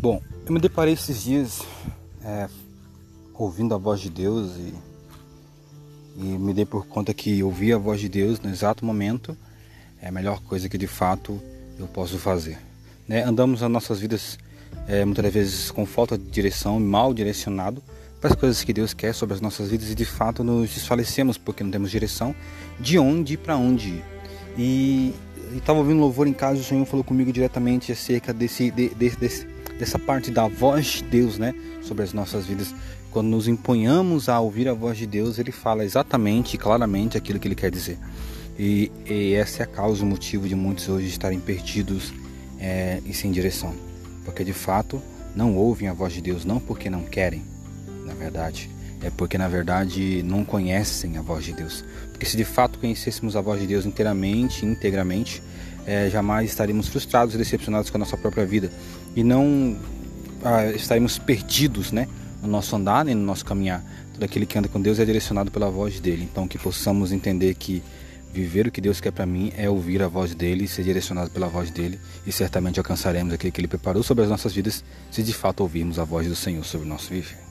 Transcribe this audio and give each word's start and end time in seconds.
Bom, 0.00 0.22
eu 0.46 0.52
me 0.52 0.60
deparei 0.60 0.94
esses 0.94 1.24
dias 1.24 1.60
é, 2.22 2.48
ouvindo 3.34 3.74
a 3.74 3.78
voz 3.78 4.00
de 4.00 4.08
Deus 4.08 4.52
e, 4.56 4.74
e 6.18 6.38
me 6.38 6.54
dei 6.54 6.64
por 6.64 6.86
conta 6.86 7.12
que 7.12 7.42
ouvir 7.42 7.72
a 7.72 7.78
voz 7.78 8.00
de 8.00 8.08
Deus 8.08 8.38
no 8.38 8.48
exato 8.48 8.84
momento 8.84 9.36
é 10.00 10.06
a 10.06 10.12
melhor 10.12 10.40
coisa 10.40 10.68
que 10.68 10.78
de 10.78 10.86
fato 10.86 11.40
eu 11.76 11.88
posso 11.88 12.16
fazer. 12.16 12.60
Né? 13.08 13.24
Andamos 13.24 13.60
as 13.60 13.68
nossas 13.68 13.98
vidas 13.98 14.38
é, 14.86 15.04
muitas 15.04 15.32
vezes 15.32 15.72
com 15.72 15.84
falta 15.84 16.16
de 16.16 16.26
direção, 16.26 16.78
mal 16.78 17.12
direcionado 17.12 17.82
para 18.20 18.30
as 18.30 18.36
coisas 18.36 18.62
que 18.62 18.72
Deus 18.72 18.94
quer 18.94 19.12
sobre 19.12 19.34
as 19.34 19.40
nossas 19.40 19.68
vidas 19.68 19.90
e 19.90 19.96
de 19.96 20.04
fato 20.04 20.44
nos 20.44 20.70
desfalecemos 20.70 21.36
porque 21.36 21.64
não 21.64 21.72
temos 21.72 21.90
direção 21.90 22.32
de 22.78 23.00
onde 23.00 23.34
e 23.34 23.36
para 23.36 23.56
onde 23.56 23.88
ir. 23.88 24.04
E 24.56 25.14
estava 25.56 25.80
ouvindo 25.80 25.98
louvor 25.98 26.28
em 26.28 26.32
casa 26.32 26.58
e 26.58 26.60
o 26.60 26.64
Senhor 26.64 26.86
falou 26.86 27.02
comigo 27.02 27.32
diretamente 27.32 27.90
acerca 27.90 28.32
desse, 28.32 28.70
de, 28.70 28.90
de, 28.90 29.10
desse 29.16 29.57
dessa 29.78 29.98
parte 29.98 30.30
da 30.30 30.48
voz 30.48 30.86
de 30.86 31.04
Deus, 31.04 31.38
né, 31.38 31.54
sobre 31.82 32.04
as 32.04 32.12
nossas 32.12 32.46
vidas. 32.46 32.74
Quando 33.10 33.28
nos 33.28 33.48
empunhamos 33.48 34.28
a 34.28 34.38
ouvir 34.38 34.68
a 34.68 34.74
voz 34.74 34.98
de 34.98 35.06
Deus, 35.06 35.38
ele 35.38 35.52
fala 35.52 35.84
exatamente 35.84 36.54
e 36.54 36.58
claramente 36.58 37.16
aquilo 37.16 37.38
que 37.38 37.48
ele 37.48 37.54
quer 37.54 37.70
dizer. 37.70 37.98
E, 38.58 38.90
e 39.06 39.34
essa 39.34 39.62
é 39.62 39.64
a 39.64 39.66
causa, 39.66 40.02
o 40.02 40.06
motivo 40.06 40.48
de 40.48 40.54
muitos 40.54 40.88
hoje 40.88 41.06
estarem 41.06 41.38
perdidos 41.38 42.12
é, 42.58 43.00
e 43.06 43.14
sem 43.14 43.30
direção. 43.30 43.74
Porque 44.24 44.44
de 44.44 44.52
fato 44.52 45.00
não 45.34 45.56
ouvem 45.56 45.88
a 45.88 45.92
voz 45.92 46.12
de 46.12 46.20
Deus, 46.20 46.44
não 46.44 46.58
porque 46.58 46.90
não 46.90 47.02
querem, 47.04 47.42
na 48.04 48.14
verdade, 48.14 48.68
é 49.02 49.10
porque 49.10 49.38
na 49.38 49.48
verdade 49.48 50.22
não 50.22 50.44
conhecem 50.44 51.16
a 51.16 51.22
voz 51.22 51.44
de 51.44 51.52
Deus. 51.52 51.84
Porque 52.10 52.26
se 52.26 52.36
de 52.36 52.44
fato 52.44 52.78
conhecêssemos 52.78 53.36
a 53.36 53.40
voz 53.40 53.60
de 53.60 53.66
Deus 53.66 53.86
inteiramente, 53.86 54.66
integramente, 54.66 55.42
é, 55.86 56.10
jamais 56.10 56.50
estaríamos 56.50 56.88
frustrados 56.88 57.34
e 57.34 57.38
decepcionados 57.38 57.90
com 57.90 57.96
a 57.96 58.00
nossa 58.00 58.16
própria 58.16 58.44
vida 58.44 58.70
e 59.16 59.24
não 59.24 59.76
ah, 60.44 60.72
perdidos 61.24 61.92
né, 61.92 62.06
no 62.42 62.48
nosso 62.48 62.76
andar 62.76 63.04
nem 63.04 63.14
no 63.14 63.24
nosso 63.24 63.44
caminhar. 63.44 63.82
Todo 64.12 64.24
aquele 64.24 64.46
que 64.46 64.58
anda 64.58 64.68
com 64.68 64.80
Deus 64.80 64.98
é 64.98 65.04
direcionado 65.04 65.50
pela 65.50 65.70
voz 65.70 66.00
dele. 66.00 66.28
Então, 66.30 66.48
que 66.48 66.58
possamos 66.58 67.12
entender 67.12 67.54
que 67.54 67.82
viver 68.32 68.66
o 68.66 68.70
que 68.70 68.80
Deus 68.80 69.00
quer 69.00 69.12
para 69.12 69.24
mim 69.24 69.52
é 69.56 69.70
ouvir 69.70 70.02
a 70.02 70.08
voz 70.08 70.34
dele, 70.34 70.68
ser 70.68 70.82
direcionado 70.82 71.30
pela 71.30 71.48
voz 71.48 71.70
dele 71.70 71.98
e 72.26 72.32
certamente 72.32 72.78
alcançaremos 72.78 73.32
aquilo 73.32 73.52
que 73.52 73.60
ele 73.60 73.68
preparou 73.68 74.02
sobre 74.02 74.24
as 74.24 74.30
nossas 74.30 74.52
vidas 74.52 74.84
se 75.10 75.22
de 75.22 75.32
fato 75.32 75.60
ouvirmos 75.60 75.98
a 75.98 76.04
voz 76.04 76.26
do 76.26 76.36
Senhor 76.36 76.64
sobre 76.64 76.86
o 76.86 76.90
nosso 76.90 77.08
viver. 77.08 77.47